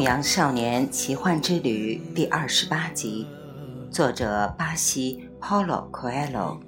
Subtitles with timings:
[0.00, 3.26] 羊少年奇幻之旅》第二十八集，
[3.90, 6.58] 作者巴西 Paulo Coelho，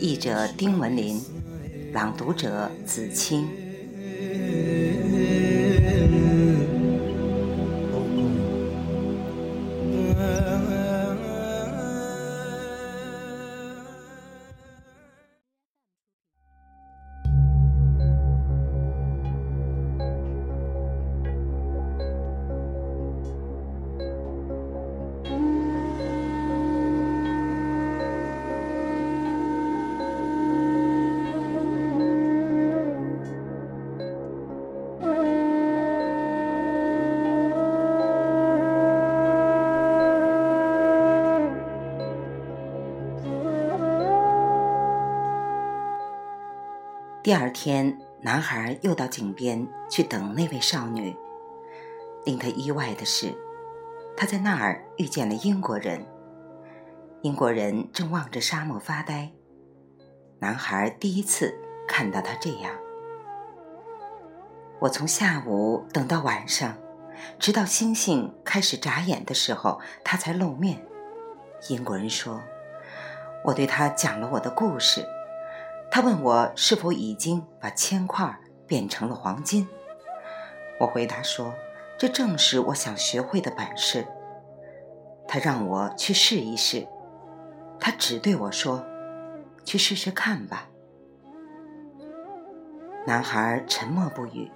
[0.00, 1.20] 译者丁文林，
[1.92, 3.48] 朗读者子清。
[47.22, 51.16] 第二天，男孩又到井边去等那位少女。
[52.24, 53.32] 令他意外的是，
[54.16, 56.04] 他在那儿遇见了英国人。
[57.20, 59.30] 英国人正望着沙漠发呆。
[60.40, 61.56] 男孩第一次
[61.86, 62.74] 看到他这样。
[64.80, 66.76] 我从下午等到晚上，
[67.38, 70.84] 直到星星开始眨眼的时候，他才露面。
[71.68, 72.42] 英国人说
[73.46, 75.06] ：“我对他讲了我的故事。”
[75.94, 79.68] 他问我是否已经把铅块变成了黄金。
[80.80, 81.52] 我回答说
[82.00, 84.06] ：“这正是我想学会的本事。”
[85.28, 86.88] 他让我去试一试。
[87.78, 88.82] 他只对我说
[89.66, 90.70] ：“去试试看吧。”
[93.06, 94.50] 男孩沉默不语。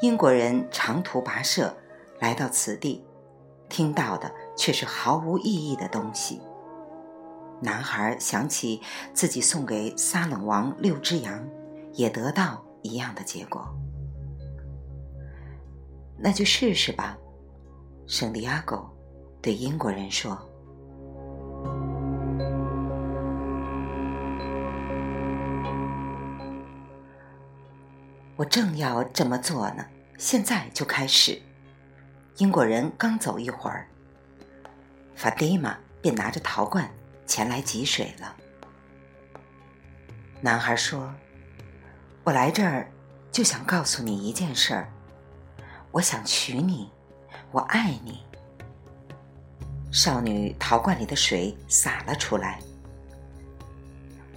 [0.00, 1.76] 英国人长途跋涉
[2.20, 3.04] 来到此地，
[3.68, 6.40] 听到的却是毫无意义的东西。
[7.62, 8.82] 男孩想起
[9.14, 11.48] 自己送给撒冷王六只羊，
[11.92, 13.72] 也得到一样的结果。
[16.18, 17.16] 那就试试吧，
[18.06, 18.84] 圣地亚哥
[19.40, 20.36] 对英国人说。
[28.34, 29.86] 我正要这么做呢，
[30.18, 31.40] 现在就开始。
[32.38, 33.86] 英国人刚走一会儿，
[35.14, 36.90] 法蒂玛便拿着陶罐。
[37.26, 38.36] 前来汲水了。
[40.40, 41.14] 男孩说
[42.24, 42.90] ：“我来这儿
[43.30, 44.92] 就想告诉你一件事儿，
[45.92, 46.90] 我想娶你，
[47.50, 48.22] 我爱你。”
[49.92, 52.58] 少女陶罐里的水洒了出来。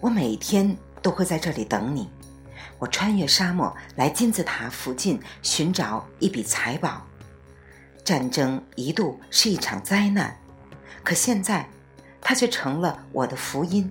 [0.00, 2.10] 我每天都会在这里等你。
[2.78, 7.00] 我穿越沙漠来金字塔附近寻找一笔财宝。
[8.04, 10.36] 战争一度是一场灾难，
[11.02, 11.66] 可现在。
[12.24, 13.88] 它却成了我的福音，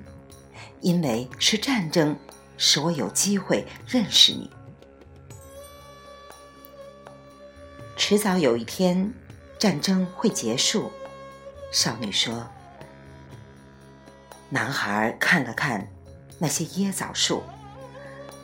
[0.82, 2.18] 因为是战争
[2.58, 4.50] 使我有机会认识你。
[7.96, 9.14] 迟早有一天，
[9.60, 10.92] 战争会结束。
[11.72, 12.46] 少女说。
[14.50, 15.88] 男孩看了看
[16.38, 17.42] 那些椰枣树，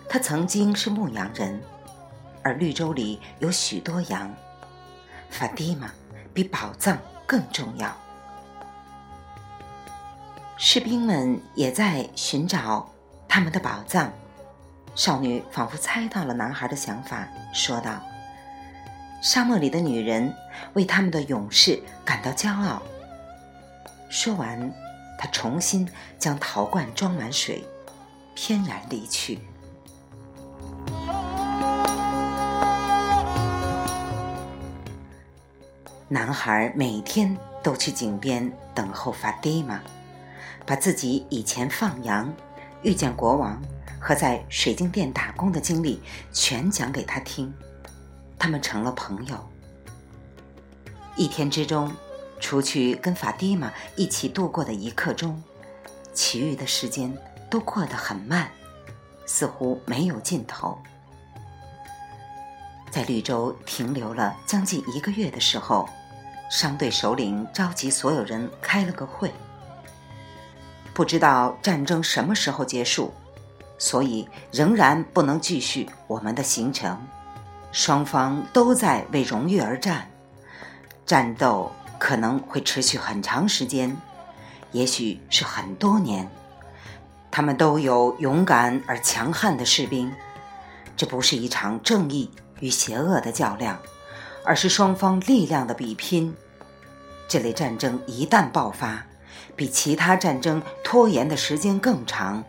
[0.08, 1.62] 他曾经是牧羊人，
[2.42, 4.34] 而绿洲里有许多羊。
[5.30, 5.92] 法蒂玛
[6.34, 7.96] 比宝藏更重要。
[10.62, 12.86] 士兵们也在寻找
[13.30, 14.12] 他们的宝藏。
[14.94, 18.02] 少女仿佛猜到了男孩的想法，说道
[19.24, 20.36] ：“沙漠里的女人
[20.74, 22.82] 为他们的勇士感到骄傲。”
[24.12, 24.70] 说完，
[25.18, 27.64] 她重新将陶罐装满水，
[28.36, 29.40] 翩然离去。
[36.10, 39.80] 男孩每天都去井边等候法蒂玛。
[40.70, 42.32] 把自己以前放羊、
[42.84, 43.60] 遇见国王
[44.00, 46.00] 和在水晶店打工的经历
[46.32, 47.52] 全讲给他听，
[48.38, 49.50] 他们成了朋友。
[51.16, 51.92] 一天之中，
[52.40, 55.42] 除去跟法蒂玛一起度过的一刻钟，
[56.14, 57.12] 其余的时间
[57.50, 58.52] 都过得很慢，
[59.26, 60.78] 似乎没有尽头。
[62.92, 65.90] 在绿洲停留了将近一个月的时候，
[66.52, 69.34] 商队首领召集所有人开了个会。
[71.00, 73.14] 不知道战争什么时候结束，
[73.78, 77.02] 所以仍然不能继续我们的行程。
[77.72, 80.12] 双方都在为荣誉而战，
[81.06, 83.96] 战斗可能会持续很长时间，
[84.74, 86.30] 也许是很多年。
[87.32, 90.12] 他们都有勇敢而强悍的士兵，
[90.98, 92.30] 这不是一场正义
[92.60, 93.80] 与邪恶的较量，
[94.44, 96.36] 而是双方力量的比拼。
[97.30, 99.06] 这类战争一旦爆发，
[99.60, 102.42] 比其他战争拖延的时间更长，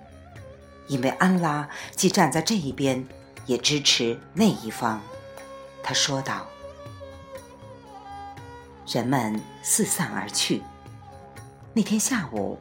[0.87, 3.05] 因为安拉既站在这一边，
[3.47, 5.03] 也支持那一方。
[5.83, 6.47] 他说道
[8.87, 10.63] ：“人们四散而去。
[11.73, 12.57] 那天下午，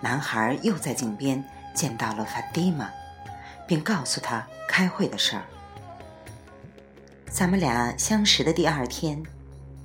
[0.00, 1.44] 男孩又在井边
[1.74, 2.88] 见到了法蒂玛，
[3.68, 5.42] 并告诉他开会的事儿。
[7.30, 9.22] 咱们俩相识的第二天，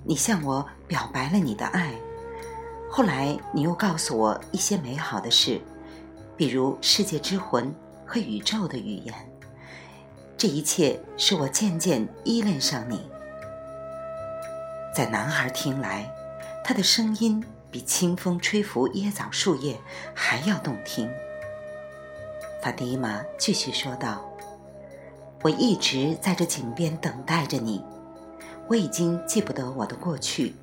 [0.05, 1.91] 你向我表白了你的爱。
[2.95, 5.59] 后来你又告诉我一些美好的事，
[6.37, 7.75] 比如世界之魂
[8.05, 9.13] 和宇宙的语言。
[10.37, 13.05] 这一切使我渐渐依恋上你。
[14.95, 16.09] 在男孩听来，
[16.63, 19.77] 他的声音比清风吹拂椰枣树叶
[20.13, 21.11] 还要动听。
[22.63, 24.23] 法蒂玛继续说道
[25.43, 27.83] ：“我一直在这井边等待着你。
[28.69, 30.55] 我已经记不得我的过去，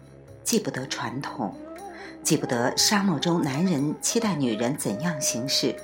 [0.43, 1.55] 记不得传统，
[2.23, 5.75] 记不得沙漠中男人期待女人怎样行事。”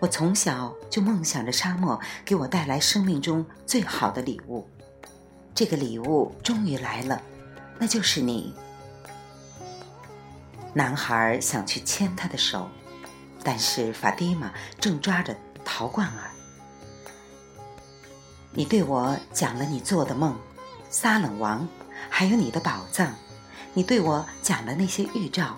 [0.00, 4.66] 我从小就梦想着沙漠给我带来生命中最好的礼物，
[5.54, 7.20] 这个礼物终于来了，
[7.78, 8.54] 那就是你。
[10.72, 12.68] 男孩想去牵她的手，
[13.44, 16.30] 但是法蒂玛正抓着陶罐儿。
[18.52, 20.34] 你对我讲了你做的梦，
[20.88, 21.68] 撒冷王，
[22.08, 23.14] 还有你的宝藏，
[23.72, 25.56] 你对我讲了那些预兆，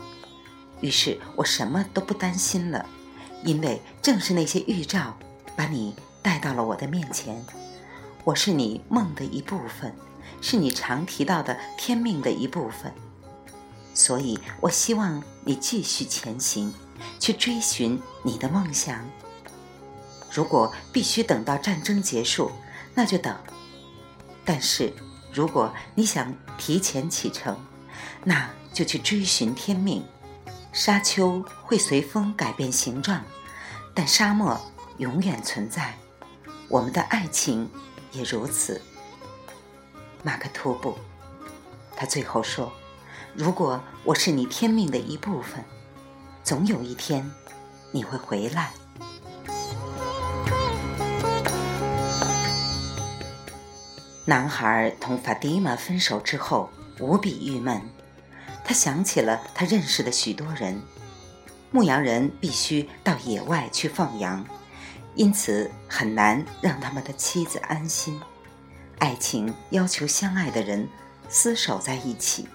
[0.80, 2.84] 于是我什么都不担心了。
[3.44, 5.16] 因为正是那些预兆，
[5.56, 7.44] 把你带到了我的面前。
[8.22, 9.92] 我是你梦的一部分，
[10.40, 12.92] 是你常提到的天命的一部分。
[13.94, 16.72] 所以我希望你继续前行，
[17.18, 19.04] 去追寻你的梦想。
[20.30, 22.52] 如果必须等到战争结束，
[22.94, 23.34] 那就等；
[24.44, 24.92] 但是
[25.32, 27.56] 如果你想提前启程，
[28.24, 30.04] 那就去追寻天命。
[30.72, 33.22] 沙丘会随风改变形状，
[33.92, 34.58] 但沙漠
[34.98, 35.94] 永远存在。
[36.68, 37.68] 我们的爱情
[38.12, 38.80] 也如此。
[40.22, 40.96] 马克吐布，
[41.94, 42.72] 他最后说
[43.34, 45.62] ：“如果我是你天命的一部分，
[46.42, 47.30] 总有一天
[47.90, 48.72] 你会回来。”
[54.24, 57.82] 男孩同法蒂玛分手之后，无比郁闷。
[58.64, 60.80] 他想起了他认识的许多人，
[61.70, 64.44] 牧羊人必须到野外去放羊，
[65.14, 68.20] 因此很难让他们的妻子安心。
[68.98, 70.88] 爱情要求相爱的人
[71.28, 72.48] 厮守在一起。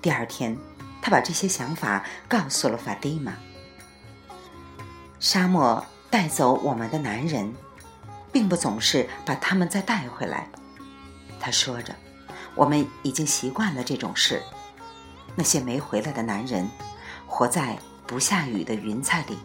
[0.00, 0.56] 第二天，
[1.02, 3.34] 他把这些想法告诉了法蒂玛。
[5.18, 7.52] 沙漠带走我们的男人，
[8.30, 10.48] 并不总是把他们再带回来。
[11.40, 11.94] 他说着
[12.54, 14.40] ：“我们已经习惯了这种事。”
[15.36, 16.68] 那些没回来的男人，
[17.26, 19.38] 活在不下雨的云彩里，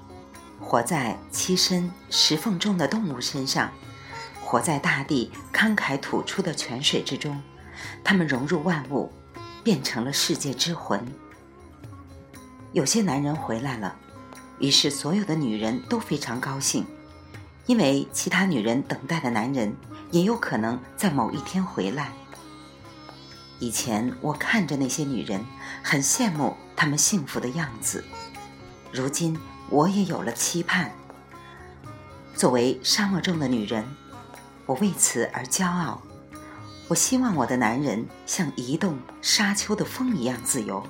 [0.59, 3.71] 活在栖身石缝中的动物身上，
[4.43, 7.41] 活在大地慷慨吐出的泉水之中。
[8.03, 9.11] 他们融入万物，
[9.63, 11.03] 变成了世界之魂。
[12.73, 13.95] 有些男人回来了，
[14.59, 16.85] 于是所有的女人都非常高兴，
[17.65, 19.75] 因为其他女人等待的男人
[20.11, 22.11] 也有可能在某一天回来。
[23.59, 25.43] 以前我看着那些女人，
[25.83, 28.03] 很羡慕他们幸福的样子。
[28.91, 29.37] 如今
[29.69, 30.91] 我也有了期盼。
[32.35, 33.85] 作为沙漠中的女人，
[34.65, 36.01] 我为此而骄傲。
[36.87, 40.83] 我希望我的男人像移动沙丘的风一样自由，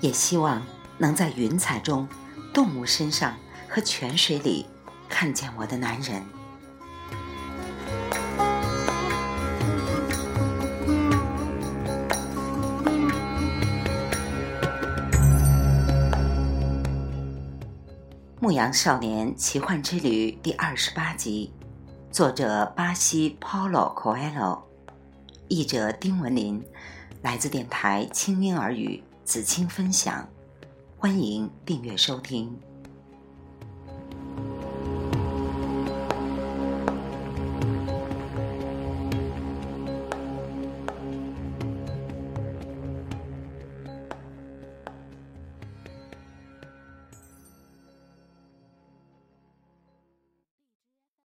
[0.00, 0.62] 也希望
[0.98, 2.06] 能在云彩中、
[2.52, 3.34] 动物身上
[3.68, 4.66] 和泉水里
[5.08, 6.20] 看见我的男人。
[18.40, 21.52] 《牧羊少年奇幻之旅》第二十八集，
[22.12, 24.60] 作者巴西 Paulo Coelho，
[25.48, 26.64] 译者丁文林，
[27.20, 30.24] 来自电台轻音耳语子青分享，
[30.96, 32.56] 欢迎订阅收听。